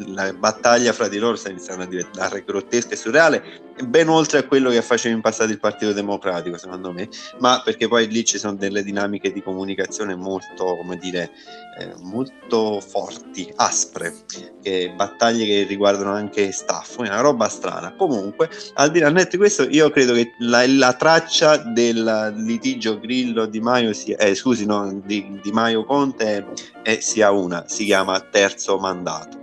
la 0.08 0.32
battaglia 0.34 0.92
fra 0.92 1.08
di 1.08 1.18
loro 1.18 1.36
sta 1.36 1.50
iniziando 1.50 1.84
a 1.84 1.86
diventare 1.86 2.42
grottesca 2.44 2.90
e 2.90 2.96
surreale, 2.96 3.42
ben 3.86 4.08
oltre 4.08 4.38
a 4.38 4.44
quello 4.44 4.70
che 4.70 4.82
faceva 4.82 5.14
in 5.14 5.20
passato 5.20 5.50
il 5.50 5.58
Partito 5.58 5.92
Democratico, 5.92 6.56
secondo 6.56 6.92
me, 6.92 7.08
ma 7.38 7.60
perché 7.64 7.88
poi 7.88 8.08
lì 8.08 8.24
ci 8.24 8.38
sono 8.38 8.54
delle 8.54 8.82
dinamiche 8.82 9.32
di 9.32 9.42
comunicazione 9.42 10.14
molto, 10.14 10.76
come 10.76 10.96
dire, 10.96 11.30
eh, 11.78 11.92
molto 12.00 12.80
forti, 12.80 13.52
aspre, 13.56 14.14
eh, 14.62 14.92
battaglie 14.94 15.46
che 15.46 15.66
riguardano 15.68 16.12
anche 16.12 16.52
staff, 16.52 16.98
una 16.98 17.20
roba 17.20 17.48
strana. 17.48 17.94
Comunque, 17.94 18.50
al 18.74 18.90
di 18.90 19.00
là 19.00 19.10
di 19.10 19.36
questo, 19.36 19.68
io 19.68 19.90
credo 19.90 20.14
che 20.14 20.32
la, 20.38 20.66
la 20.66 20.92
traccia 20.94 21.56
del 21.56 22.34
litigio 22.38 22.98
Grillo 22.98 23.46
Di 23.46 23.60
Maio 23.60 23.92
sia, 23.92 24.16
eh, 24.16 24.34
scusi, 24.34 24.66
no, 24.66 25.00
di, 25.04 25.38
di 25.42 25.50
Maio 25.52 25.84
Conte 25.84 26.46
eh, 26.82 27.00
sia 27.00 27.30
una, 27.30 27.64
si 27.66 27.84
chiama 27.84 28.20
terzo 28.20 28.78
mandato. 28.78 29.40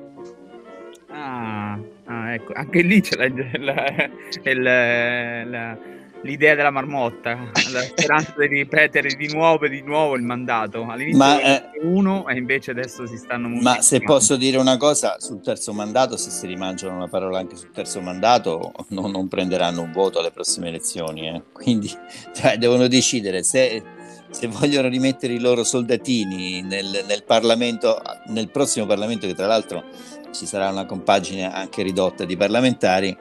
Ah, 1.11 1.79
ah 2.09 2.33
ecco, 2.33 2.53
anche 2.53 2.81
lì 2.81 3.01
c'è 3.01 3.15
la, 3.15 3.29
la, 3.59 4.09
la, 4.53 5.43
la 5.45 5.77
l'idea 6.21 6.55
della 6.55 6.71
marmotta, 6.71 7.51
la 7.71 7.81
speranza 7.81 8.33
di 8.37 8.47
ripetere 8.47 9.09
di 9.15 9.31
nuovo 9.31 9.65
e 9.65 9.69
di 9.69 9.81
nuovo 9.81 10.15
il 10.15 10.23
mandato. 10.23 10.85
All'inizio 10.87 11.17
ma, 11.17 11.41
eh, 11.41 11.63
uno 11.81 12.27
e 12.27 12.37
invece 12.37 12.71
adesso 12.71 13.05
si 13.05 13.17
stanno 13.17 13.47
Ma 13.47 13.81
se 13.81 14.01
posso 14.01 14.35
dire 14.35 14.57
una 14.57 14.77
cosa 14.77 15.19
sul 15.19 15.41
terzo 15.41 15.73
mandato, 15.73 16.17
se 16.17 16.29
si 16.29 16.47
rimangiano 16.47 16.95
una 16.95 17.07
parola 17.07 17.39
anche 17.39 17.55
sul 17.55 17.71
terzo 17.71 18.01
mandato, 18.01 18.73
non, 18.89 19.11
non 19.11 19.27
prenderanno 19.27 19.81
un 19.81 19.91
voto 19.91 20.19
alle 20.19 20.31
prossime 20.31 20.67
elezioni. 20.69 21.27
Eh. 21.27 21.41
Quindi 21.51 21.89
cioè, 22.33 22.57
devono 22.57 22.87
decidere 22.87 23.43
se, 23.43 23.81
se, 24.29 24.47
vogliono 24.47 24.89
rimettere 24.89 25.33
i 25.33 25.39
loro 25.39 25.63
soldatini 25.63 26.61
nel, 26.61 27.03
nel 27.07 27.23
Parlamento, 27.23 28.01
nel 28.27 28.49
prossimo 28.49 28.85
Parlamento, 28.85 29.25
che 29.25 29.35
tra 29.35 29.47
l'altro 29.47 29.85
ci 30.31 30.45
sarà 30.45 30.69
una 30.69 30.85
compagine 30.85 31.51
anche 31.51 31.81
ridotta 31.83 32.25
di 32.25 32.37
parlamentari 32.37 33.15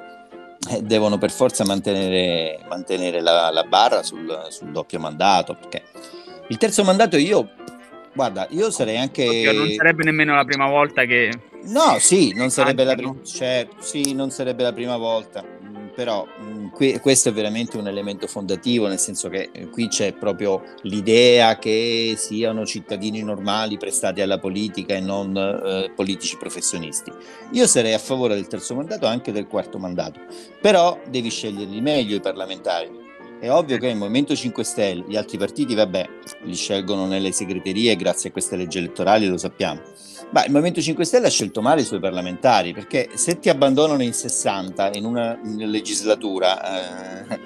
eh, 0.71 0.83
devono 0.83 1.19
per 1.19 1.31
forza 1.31 1.65
mantenere, 1.65 2.59
mantenere 2.69 3.21
la, 3.21 3.51
la, 3.51 3.63
barra 3.63 4.03
sul, 4.03 4.47
sul, 4.51 4.71
doppio 4.71 4.99
mandato. 4.99 5.55
Perché 5.55 5.85
il 6.49 6.57
terzo 6.57 6.85
mandato 6.85 7.17
io, 7.17 7.51
guarda, 8.13 8.47
io 8.51 8.71
sarei 8.71 8.97
anche... 8.97 9.27
Oddio, 9.27 9.53
non 9.53 9.71
sarebbe 9.71 10.05
nemmeno 10.05 10.35
la 10.35 10.45
prima 10.45 10.67
volta 10.67 11.05
che... 11.05 11.31
No, 11.65 11.99
sì, 11.99 12.33
non 12.35 12.51
sarebbe, 12.51 12.85
la, 12.85 12.95
prim- 12.95 13.23
certo, 13.25 13.77
sì, 13.81 14.15
non 14.15 14.31
sarebbe 14.31 14.63
la 14.63 14.73
prima 14.73 14.97
volta 14.97 15.45
però 15.99 16.25
mh, 16.25 16.69
qui, 16.69 16.97
questo 17.01 17.31
è 17.31 17.33
veramente 17.33 17.77
un 17.77 17.89
elemento 17.89 18.29
fondativo, 18.29 18.87
nel 18.87 19.01
senso 19.01 19.29
che 19.29 19.51
eh, 19.51 19.69
qui 19.69 19.89
c'è 19.89 20.13
proprio 20.13 20.63
l'idea 20.83 21.59
che 21.59 22.15
siano 22.17 22.65
cittadini 22.65 23.21
normali 23.21 23.79
prestati 23.79 24.21
alla 24.21 24.39
politica 24.39 24.95
e 24.95 25.01
non 25.01 25.37
eh, 25.37 25.91
politici 25.97 26.37
professionisti. 26.37 27.11
Io 27.51 27.67
sarei 27.67 27.95
a 27.95 27.99
favore 27.99 28.37
del 28.37 28.47
terzo 28.47 28.77
mandato 28.77 29.07
e 29.07 29.09
anche 29.09 29.33
del 29.33 29.49
quarto 29.49 29.79
mandato, 29.79 30.21
però 30.61 31.01
devi 31.09 31.31
sceglierli 31.31 31.81
meglio 31.81 32.15
i 32.15 32.21
parlamentari. 32.21 33.08
È 33.41 33.49
ovvio 33.53 33.79
che 33.79 33.87
il 33.87 33.97
Movimento 33.97 34.35
5 34.35 34.65
Stelle, 34.65 35.05
gli 35.07 35.15
altri 35.15 35.39
partiti, 35.39 35.75
vabbè, 35.77 36.09
li 36.43 36.55
scelgono 36.57 37.07
nelle 37.07 37.31
segreterie 37.31 37.95
grazie 37.95 38.31
a 38.31 38.33
queste 38.33 38.57
leggi 38.57 38.79
elettorali, 38.79 39.29
lo 39.29 39.37
sappiamo. 39.37 39.81
Beh, 40.31 40.47
il 40.47 40.51
Movimento 40.51 40.81
5 40.81 41.05
Stelle 41.05 41.29
ha 41.29 41.31
scelto 41.31 41.63
male 41.63 41.83
i 41.83 41.85
suoi 41.85 42.01
parlamentari 42.01 42.73
perché 42.73 43.11
se 43.15 43.39
ti 43.39 43.49
abbandonano 43.49 44.03
in 44.03 44.13
60 44.13 44.91
in 44.95 45.05
una, 45.05 45.39
legislatura, 45.43 47.29
eh, 47.29 47.41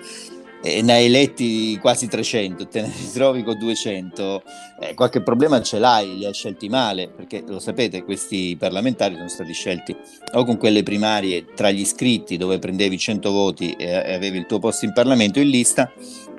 e 0.62 0.80
ne 0.80 0.92
hai 0.92 1.06
eletti 1.06 1.76
quasi 1.78 2.06
300, 2.06 2.68
te 2.68 2.82
ne 2.82 2.92
ritrovi 2.96 3.42
con 3.42 3.58
200, 3.58 4.42
eh, 4.80 4.94
qualche 4.94 5.20
problema 5.20 5.60
ce 5.60 5.78
l'hai, 5.78 6.16
li 6.16 6.24
hai 6.24 6.32
scelti 6.32 6.68
male, 6.68 7.08
perché 7.08 7.42
lo 7.46 7.58
sapete, 7.58 8.04
questi 8.04 8.56
parlamentari 8.56 9.16
sono 9.16 9.28
stati 9.28 9.52
scelti 9.52 9.94
o 10.34 10.44
con 10.44 10.56
quelle 10.56 10.84
primarie 10.84 11.46
tra 11.54 11.70
gli 11.70 11.80
iscritti 11.80 12.36
dove 12.36 12.58
prendevi 12.60 12.96
100 12.96 13.30
voti 13.30 13.72
e, 13.72 13.86
e 13.86 14.14
avevi 14.14 14.38
il 14.38 14.46
tuo 14.46 14.60
posto 14.60 14.84
in 14.84 14.92
Parlamento 14.92 15.40
in 15.40 15.48
lista, 15.48 15.90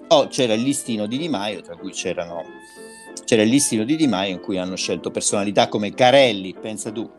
o 0.08 0.28
c'era 0.28 0.54
il 0.54 0.62
listino 0.62 1.06
di 1.06 1.18
Di 1.18 1.28
Maio, 1.28 1.62
tra 1.62 1.76
cui 1.76 1.92
c'erano, 1.92 2.44
c'era 3.26 3.42
il 3.42 3.50
listino 3.50 3.84
di 3.84 3.98
Di 3.98 4.08
Maio 4.08 4.32
in 4.32 4.40
cui 4.40 4.58
hanno 4.58 4.78
scelto 4.78 5.12
personalità 5.12 5.68
come 5.68 5.94
Carelli, 5.94 6.56
pensa 6.60 6.92
tu, 6.92 7.10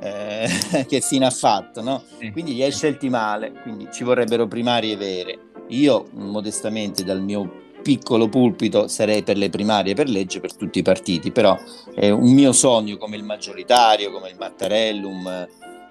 eh, 0.00 0.48
che 0.88 1.00
fine 1.00 1.26
ha 1.26 1.30
fatto, 1.30 1.82
no? 1.82 2.02
Quindi 2.32 2.54
li 2.54 2.62
hai 2.62 2.72
scelti 2.72 3.08
male, 3.08 3.52
quindi 3.62 3.88
ci 3.92 4.02
vorrebbero 4.02 4.48
primarie 4.48 4.96
vere 4.96 5.47
io 5.68 6.06
modestamente 6.12 7.04
dal 7.04 7.22
mio 7.22 7.66
piccolo 7.82 8.28
pulpito 8.28 8.88
sarei 8.88 9.22
per 9.22 9.36
le 9.36 9.48
primarie 9.48 9.94
per 9.94 10.08
legge 10.08 10.40
per 10.40 10.54
tutti 10.54 10.80
i 10.80 10.82
partiti, 10.82 11.30
però 11.30 11.56
è 11.94 12.10
un 12.10 12.32
mio 12.32 12.52
sogno 12.52 12.96
come 12.96 13.16
il 13.16 13.24
maggioritario, 13.24 14.10
come 14.10 14.28
il 14.30 14.36
Mattarellum, 14.38 15.46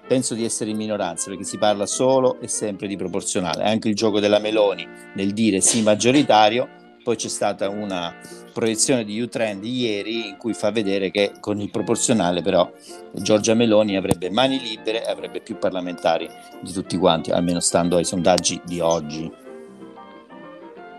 penso 0.06 0.34
di 0.34 0.44
essere 0.44 0.70
in 0.70 0.76
minoranza 0.76 1.28
perché 1.28 1.44
si 1.44 1.58
parla 1.58 1.86
solo 1.86 2.40
e 2.40 2.48
sempre 2.48 2.86
di 2.88 2.96
proporzionale. 2.96 3.64
Anche 3.64 3.88
il 3.88 3.94
gioco 3.94 4.20
della 4.20 4.38
Meloni 4.38 4.86
nel 5.14 5.32
dire 5.32 5.60
sì 5.60 5.82
maggioritario, 5.82 6.68
poi 7.02 7.16
c'è 7.16 7.28
stata 7.28 7.68
una 7.68 8.14
proiezione 8.52 9.04
di 9.04 9.20
U-Trend 9.20 9.64
ieri 9.64 10.28
in 10.28 10.36
cui 10.36 10.52
fa 10.52 10.70
vedere 10.70 11.10
che 11.10 11.32
con 11.40 11.60
il 11.60 11.70
proporzionale 11.70 12.42
però 12.42 12.70
Giorgia 13.12 13.54
Meloni 13.54 13.96
avrebbe 13.96 14.30
mani 14.30 14.60
libere 14.60 15.04
e 15.04 15.10
avrebbe 15.10 15.40
più 15.40 15.58
parlamentari 15.58 16.28
di 16.60 16.72
tutti 16.72 16.96
quanti, 16.96 17.30
almeno 17.30 17.60
stando 17.60 17.96
ai 17.96 18.04
sondaggi 18.04 18.60
di 18.64 18.80
oggi. 18.80 19.46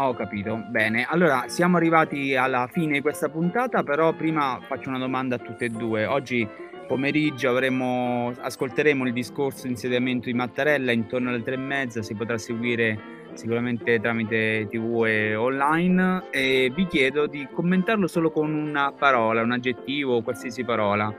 Ho 0.02 0.14
capito, 0.14 0.64
bene. 0.70 1.06
Allora, 1.10 1.50
siamo 1.50 1.76
arrivati 1.76 2.34
alla 2.34 2.70
fine 2.72 2.94
di 2.94 3.02
questa 3.02 3.28
puntata, 3.28 3.84
però 3.84 4.14
prima 4.14 4.58
faccio 4.66 4.88
una 4.88 4.98
domanda 4.98 5.36
a 5.36 5.40
tutte 5.40 5.66
e 5.66 5.70
due. 5.70 6.06
Oggi 6.06 6.48
pomeriggio 6.88 7.50
avremo, 7.50 8.32
ascolteremo 8.40 9.06
il 9.06 9.12
discorso 9.12 9.64
di 9.64 9.72
insediamento 9.72 10.28
di 10.28 10.34
Mattarella 10.34 10.94
intorno 10.94 11.30
alle 11.30 11.44
tre 11.44 11.56
e 11.56 11.58
mezza, 11.58 12.02
si 12.02 12.16
potrà 12.16 12.38
seguire 12.38 12.98
sicuramente 13.34 14.00
tramite 14.00 14.68
tv 14.70 15.04
e 15.06 15.36
online 15.36 16.30
e 16.32 16.72
vi 16.74 16.88
chiedo 16.88 17.28
di 17.28 17.46
commentarlo 17.52 18.08
solo 18.08 18.32
con 18.32 18.54
una 18.54 18.94
parola, 18.98 19.42
un 19.42 19.52
aggettivo 19.52 20.16
o 20.16 20.22
qualsiasi 20.22 20.64
parola. 20.64 21.14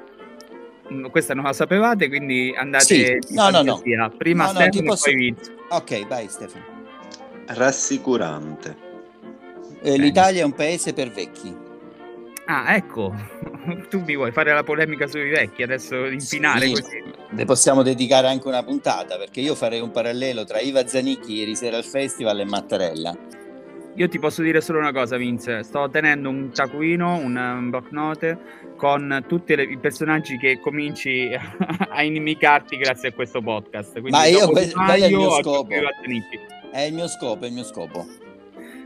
Mm, 0.91 1.05
questa 1.09 1.35
non 1.35 1.45
la 1.45 1.53
sapevate, 1.53 2.09
quindi 2.09 2.55
andate 2.57 3.21
sì. 3.21 3.35
no, 3.35 3.51
no, 3.51 3.61
no. 3.61 3.83
Prima 4.17 4.45
no, 4.45 4.51
Stefano 4.53 4.81
no, 4.81 4.89
posso... 4.89 5.11
e 5.11 5.13
poi 5.13 5.33
Vizio. 5.33 5.55
Ok, 5.69 6.07
vai 6.07 6.29
Stefano 6.29 6.80
rassicurante. 7.55 8.89
Eh, 9.83 9.97
L'Italia 9.97 10.43
è 10.43 10.45
un 10.45 10.53
paese 10.53 10.93
per 10.93 11.11
vecchi. 11.11 11.69
Ah, 12.47 12.75
ecco, 12.75 13.15
tu 13.89 14.01
mi 14.01 14.17
vuoi 14.17 14.33
fare 14.33 14.53
la 14.53 14.65
polemica 14.65 15.07
sui 15.07 15.31
vecchi, 15.31 15.63
adesso 15.63 16.07
infinare 16.07 16.67
sì, 16.67 16.73
così. 16.73 17.03
Ne 17.31 17.45
possiamo 17.45 17.83
dedicare 17.83 18.27
anche 18.27 18.49
una 18.49 18.63
puntata, 18.63 19.17
perché 19.17 19.41
io 19.41 19.55
farei 19.55 19.81
un 19.81 19.91
parallelo 19.91 20.45
tra 20.45 20.59
Iva 20.59 20.87
Zanicchi 20.87 21.35
ieri 21.35 21.55
sera 21.55 21.77
al 21.77 21.85
festival 21.85 22.41
e 22.41 22.45
Mattarella. 22.45 23.17
Io 23.95 24.09
ti 24.09 24.19
posso 24.19 24.43
dire 24.43 24.61
solo 24.61 24.79
una 24.79 24.93
cosa, 24.93 25.17
Vince. 25.17 25.63
Sto 25.63 25.89
tenendo 25.91 26.29
un 26.29 26.51
taccuino, 26.53 27.17
un, 27.17 27.37
un 27.37 27.71
block 27.71 27.91
note 27.91 28.39
con 28.77 29.25
tutti 29.27 29.53
i 29.53 29.79
personaggi 29.79 30.39
che 30.39 30.59
cominci 30.61 31.31
a 31.91 32.03
inimicarti 32.03 32.77
grazie 32.77 33.09
a 33.09 33.13
questo 33.13 33.43
podcast. 33.43 33.93
Quindi 33.93 34.11
Ma 34.11 34.27
io, 34.27 34.49
quello 34.49 34.87
è 34.87 35.07
il 35.07 35.17
mio 35.17 35.31
scopo. 35.43 35.69
È 36.71 36.81
il 36.81 36.95
mio 36.95 37.09
scopo, 37.09 37.45
è 37.45 37.49
il 37.49 37.55
mio 37.55 37.65
scopo. 37.65 38.07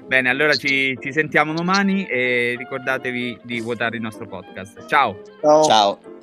Bene, 0.06 0.28
allora 0.28 0.54
ci, 0.54 0.96
ci 1.00 1.12
sentiamo 1.12 1.54
domani 1.54 2.06
e 2.06 2.54
ricordatevi 2.58 3.40
di 3.42 3.60
votare 3.60 3.96
il 3.96 4.02
nostro 4.02 4.26
podcast. 4.26 4.86
Ciao. 4.86 5.22
Ciao. 5.40 5.64
Ciao. 5.64 6.13